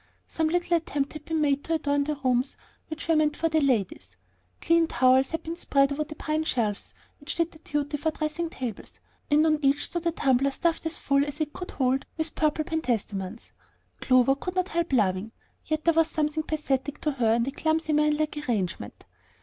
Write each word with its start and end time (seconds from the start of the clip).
Some 0.27 0.47
little 0.47 0.77
attempt 0.77 1.13
had 1.13 1.25
been 1.25 1.41
made 1.41 1.63
to 1.65 1.75
adorn 1.75 2.05
the 2.05 2.15
rooms 2.15 2.57
which 2.87 3.07
were 3.07 3.15
meant 3.15 3.37
for 3.37 3.49
the 3.49 3.61
ladies. 3.61 4.15
Clean 4.59 4.87
towels 4.87 5.29
had 5.29 5.43
been 5.43 5.55
spread 5.55 5.91
over 5.91 6.03
the 6.03 6.15
pine 6.15 6.43
shelves 6.43 6.95
which 7.19 7.35
did 7.35 7.51
duty 7.63 7.97
for 7.97 8.09
dressing 8.09 8.49
tables, 8.49 8.99
and 9.29 9.45
on 9.45 9.59
each 9.63 9.85
stood 9.85 10.07
a 10.07 10.11
tumbler 10.11 10.49
stuffed 10.49 10.87
as 10.87 10.97
full 10.97 11.23
as 11.23 11.39
it 11.39 11.53
could 11.53 11.69
hold 11.69 12.07
with 12.17 12.33
purple 12.33 12.65
pentstemons. 12.65 13.51
Clover 13.99 14.33
could 14.33 14.55
not 14.55 14.69
help 14.69 14.91
laughing, 14.91 15.33
yet 15.67 15.85
there 15.85 15.93
was 15.93 16.07
something 16.09 16.41
pathetic 16.41 16.99
to 17.01 17.11
her 17.11 17.33
in 17.35 17.43
the 17.43 17.51
clumsy, 17.51 17.93
man 17.93 18.17
like 18.17 18.49
arrangement. 18.49 19.05